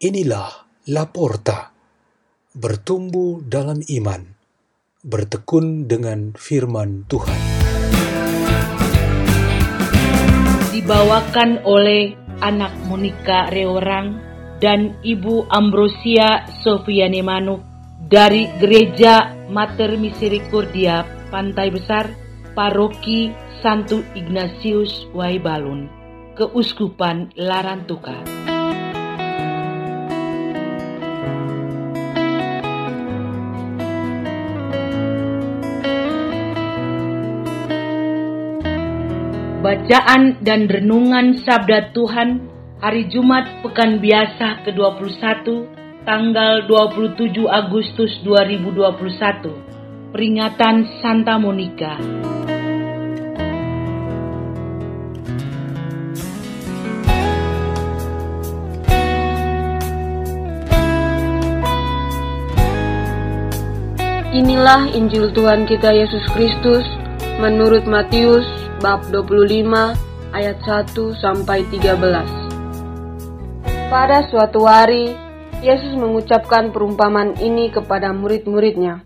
[0.00, 0.48] Inilah
[0.96, 1.76] Laporta,
[2.56, 4.32] bertumbuh dalam iman,
[5.04, 7.36] bertekun dengan firman Tuhan.
[10.72, 14.16] Dibawakan oleh anak Monika Reorang
[14.56, 17.60] dan Ibu Ambrosia Sofiane Manuk
[18.08, 22.08] dari Gereja Mater Misericordia Pantai Besar,
[22.56, 23.28] Paroki
[23.60, 25.92] Santo Ignatius Waibalun,
[26.40, 28.39] Keuskupan Larantuka.
[39.70, 42.42] Bacaan dan Renungan Sabda Tuhan
[42.82, 45.46] Hari Jumat Pekan Biasa ke-21
[46.02, 52.02] tanggal 27 Agustus 2021 Peringatan Santa Monica.
[64.34, 66.82] Inilah Injil Tuhan kita Yesus Kristus
[67.38, 69.68] menurut Matius bab 25
[70.32, 73.92] ayat 1 sampai 13.
[73.92, 75.12] Pada suatu hari,
[75.60, 79.04] Yesus mengucapkan perumpamaan ini kepada murid-muridnya.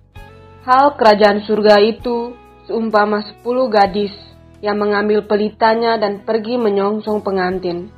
[0.62, 2.39] Hal kerajaan surga itu
[2.70, 4.14] seumpama sepuluh gadis
[4.62, 7.91] yang mengambil pelitanya dan pergi menyongsong pengantin.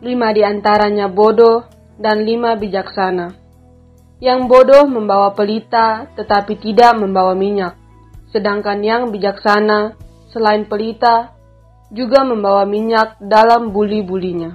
[0.00, 1.66] Lima di antaranya bodoh
[1.98, 3.34] dan lima bijaksana.
[4.22, 7.74] Yang bodoh membawa pelita tetapi tidak membawa minyak,
[8.30, 9.98] sedangkan yang bijaksana
[10.30, 11.34] selain pelita,
[11.90, 14.54] juga membawa minyak dalam buli-bulinya.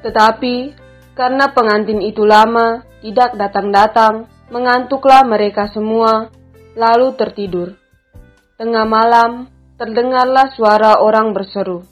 [0.00, 0.72] Tetapi
[1.12, 6.32] karena pengantin itu lama, tidak datang-datang, mengantuklah mereka semua,
[6.78, 7.74] lalu tertidur.
[8.56, 11.84] Tengah malam, terdengarlah suara orang berseru,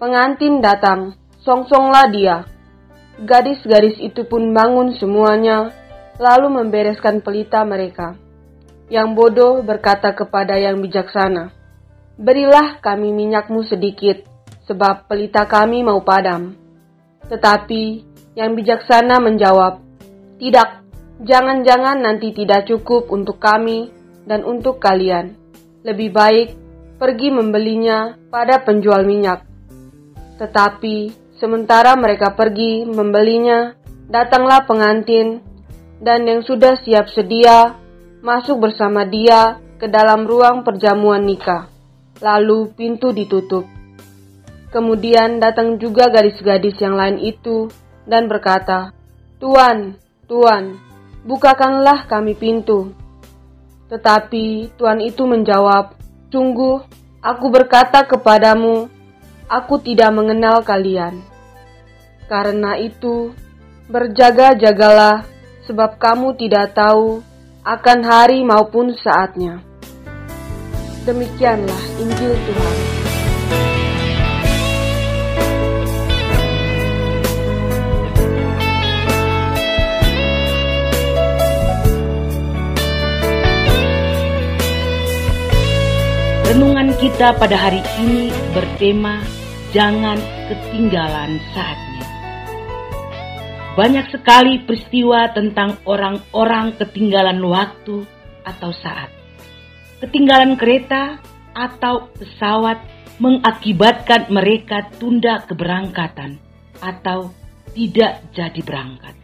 [0.00, 2.36] "Pengantin datang, songsonglah dia."
[3.18, 5.74] Gadis-gadis itu pun bangun semuanya,
[6.22, 8.14] lalu membereskan pelita mereka.
[8.86, 11.50] Yang bodoh berkata kepada yang bijaksana,
[12.18, 14.26] Berilah kami minyakmu sedikit,
[14.66, 16.50] sebab pelita kami mau padam.
[17.30, 17.82] Tetapi
[18.34, 19.78] yang bijaksana menjawab,
[20.38, 20.70] Tidak,
[21.22, 23.94] jangan-jangan nanti tidak cukup untuk kami
[24.26, 25.34] dan untuk kalian.
[25.86, 26.48] Lebih baik
[26.98, 29.46] pergi membelinya pada penjual minyak.
[30.42, 33.74] Tetapi sementara mereka pergi membelinya,
[34.10, 35.38] datanglah pengantin,
[36.02, 37.78] dan yang sudah siap sedia
[38.22, 41.77] masuk bersama dia ke dalam ruang perjamuan nikah.
[42.18, 43.66] Lalu pintu ditutup.
[44.68, 47.72] Kemudian datang juga gadis-gadis yang lain itu
[48.04, 48.92] dan berkata,
[49.40, 49.96] Tuan,
[50.28, 50.76] Tuan,
[51.24, 52.92] bukakanlah kami pintu.
[53.88, 55.96] Tetapi Tuan itu menjawab,
[56.28, 56.84] Sungguh,
[57.24, 58.92] aku berkata kepadamu,
[59.48, 61.24] aku tidak mengenal kalian.
[62.28, 63.32] Karena itu,
[63.88, 65.24] berjaga-jagalah,
[65.64, 67.24] sebab kamu tidak tahu
[67.64, 69.64] akan hari maupun saatnya.
[71.08, 72.76] Demikianlah Injil Tuhan.
[86.44, 89.24] Renungan kita pada hari ini bertema
[89.72, 90.20] Jangan
[90.52, 92.04] ketinggalan saatnya.
[93.80, 98.04] Banyak sekali peristiwa tentang orang-orang ketinggalan waktu
[98.44, 99.17] atau saat
[100.02, 101.18] ketinggalan kereta
[101.54, 102.78] atau pesawat
[103.18, 106.38] mengakibatkan mereka tunda keberangkatan
[106.78, 107.34] atau
[107.74, 109.14] tidak jadi berangkat.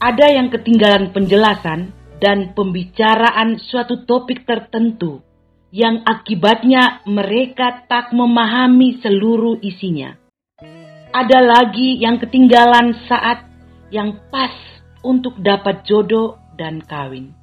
[0.00, 5.24] Ada yang ketinggalan penjelasan dan pembicaraan suatu topik tertentu
[5.72, 10.16] yang akibatnya mereka tak memahami seluruh isinya.
[11.10, 13.48] Ada lagi yang ketinggalan saat
[13.90, 14.52] yang pas
[15.02, 17.39] untuk dapat jodoh dan kawin.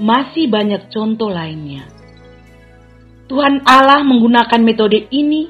[0.00, 1.86] Masih banyak contoh lainnya.
[3.30, 5.48] Tuhan Allah menggunakan metode ini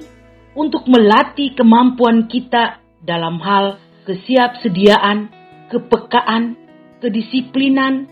[0.55, 5.33] untuk melatih kemampuan kita dalam hal kesiapsediaan,
[5.73, 6.55] kepekaan,
[7.01, 8.07] kedisiplinan,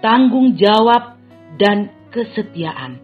[0.00, 1.18] tanggung jawab,
[1.60, 3.02] dan kesetiaan.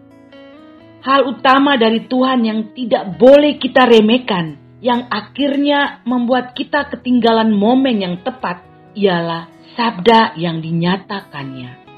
[0.99, 8.03] Hal utama dari Tuhan yang tidak boleh kita remehkan, yang akhirnya membuat kita ketinggalan momen
[8.03, 8.63] yang tepat,
[8.97, 9.47] ialah
[9.77, 11.88] sabda yang dinyatakannya.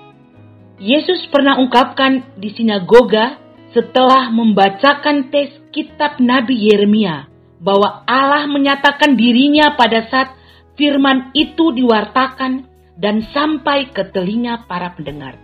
[0.82, 3.38] Yesus pernah ungkapkan di sinagoga
[3.70, 7.30] setelah membacakan tes kitab Nabi Yeremia
[7.62, 10.34] bahwa Allah menyatakan dirinya pada saat
[10.74, 12.66] firman itu diwartakan
[12.98, 15.38] dan sampai ke telinga para pendengar.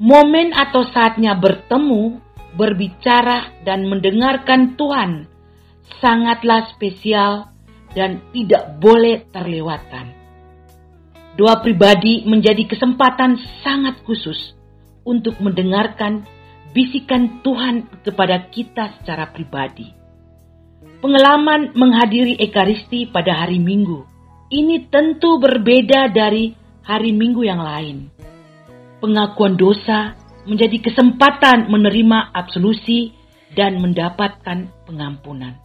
[0.00, 2.16] Momen atau saatnya bertemu,
[2.56, 5.28] berbicara dan mendengarkan Tuhan
[6.00, 7.52] sangatlah spesial
[7.92, 10.19] dan tidak boleh terlewatkan.
[11.40, 14.52] Doa pribadi menjadi kesempatan sangat khusus
[15.08, 16.28] untuk mendengarkan
[16.76, 19.88] bisikan Tuhan kepada kita secara pribadi.
[21.00, 24.04] Pengalaman menghadiri Ekaristi pada hari Minggu
[24.52, 26.52] ini tentu berbeda dari
[26.84, 28.12] hari Minggu yang lain.
[29.00, 30.12] Pengakuan dosa
[30.44, 33.16] menjadi kesempatan menerima absolusi
[33.56, 35.56] dan mendapatkan pengampunan.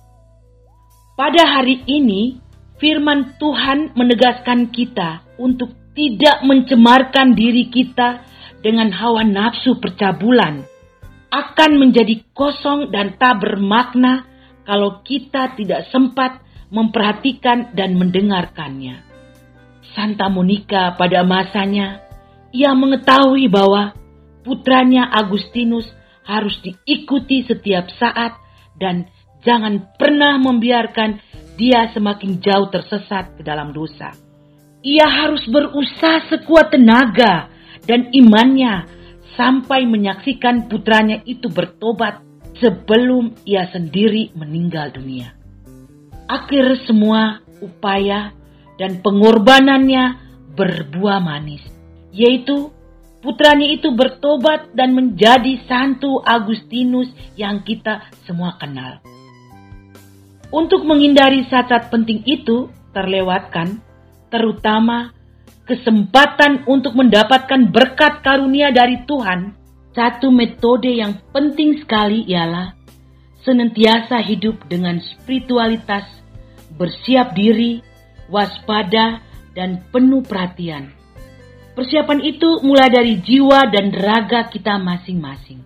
[1.20, 2.40] Pada hari ini,
[2.80, 8.24] firman Tuhan menegaskan kita untuk tidak mencemarkan diri kita
[8.60, 10.66] dengan hawa nafsu percabulan
[11.32, 14.26] akan menjadi kosong dan tak bermakna
[14.64, 16.40] kalau kita tidak sempat
[16.72, 19.04] memperhatikan dan mendengarkannya.
[19.94, 22.04] Santa Monica pada masanya,
[22.52, 23.96] ia mengetahui bahwa
[24.44, 25.88] putranya Agustinus
[26.26, 28.36] harus diikuti setiap saat
[28.76, 29.08] dan
[29.46, 31.22] jangan pernah membiarkan
[31.56, 34.25] dia semakin jauh tersesat ke dalam dosa.
[34.86, 37.50] Ia harus berusaha sekuat tenaga
[37.90, 38.86] dan imannya
[39.34, 42.22] sampai menyaksikan putranya itu bertobat
[42.62, 45.34] sebelum ia sendiri meninggal dunia.
[46.30, 48.30] Akhir semua upaya
[48.78, 50.22] dan pengorbanannya
[50.54, 51.66] berbuah manis,
[52.14, 52.70] yaitu
[53.26, 59.02] putranya itu bertobat dan menjadi Santo Agustinus yang kita semua kenal.
[60.54, 63.84] Untuk menghindari saat-saat penting itu terlewatkan,
[64.30, 65.14] terutama
[65.66, 69.54] kesempatan untuk mendapatkan berkat karunia dari Tuhan
[69.96, 72.76] satu metode yang penting sekali ialah
[73.46, 76.04] senantiasa hidup dengan spiritualitas,
[76.76, 77.80] bersiap diri,
[78.28, 79.22] waspada,
[79.54, 80.92] dan penuh perhatian.
[81.78, 85.64] Persiapan itu mulai dari jiwa dan raga kita masing-masing.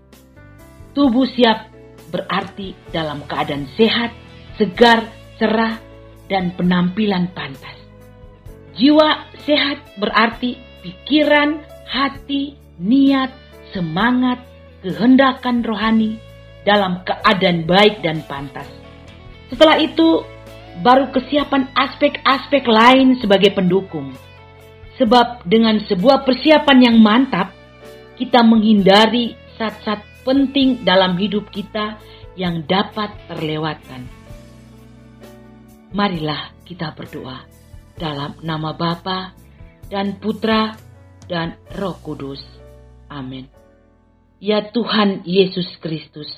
[0.94, 1.72] Tubuh siap
[2.14, 4.14] berarti dalam keadaan sehat,
[4.60, 5.08] segar,
[5.42, 5.80] cerah,
[6.28, 7.79] dan penampilan pantas.
[8.80, 13.28] Jiwa sehat berarti pikiran, hati, niat,
[13.76, 14.40] semangat,
[14.80, 16.16] kehendakan rohani
[16.64, 18.72] dalam keadaan baik dan pantas.
[19.52, 20.24] Setelah itu,
[20.80, 24.16] baru kesiapan aspek-aspek lain sebagai pendukung.
[24.96, 27.52] Sebab dengan sebuah persiapan yang mantap,
[28.16, 32.00] kita menghindari saat-saat penting dalam hidup kita
[32.40, 34.08] yang dapat terlewatkan.
[35.92, 37.59] Marilah kita berdoa
[38.00, 39.36] dalam nama Bapa
[39.92, 40.74] dan Putra
[41.28, 42.42] dan Roh Kudus.
[43.12, 43.52] Amin.
[44.40, 46.32] Ya Tuhan Yesus Kristus,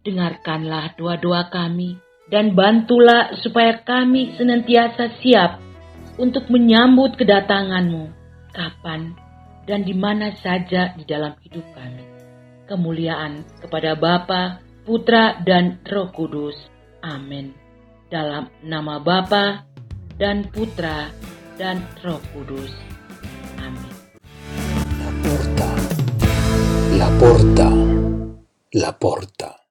[0.00, 2.00] dengarkanlah doa-doa kami
[2.32, 5.60] dan bantulah supaya kami senantiasa siap
[6.16, 8.08] untuk menyambut kedatanganmu
[8.56, 9.12] kapan
[9.68, 12.04] dan di mana saja di dalam hidup kami.
[12.64, 16.56] Kemuliaan kepada Bapa, Putra, dan Roh Kudus.
[17.04, 17.52] Amin.
[18.08, 19.73] Dalam nama Bapa
[20.18, 21.10] dan Putra
[21.58, 22.70] dan Roh Kudus.
[23.58, 23.94] Amin.
[26.94, 27.70] La porta,
[28.72, 29.63] la porta.